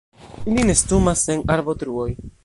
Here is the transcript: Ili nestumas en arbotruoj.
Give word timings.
Ili 0.51 0.63
nestumas 0.69 1.25
en 1.35 1.43
arbotruoj. 1.57 2.09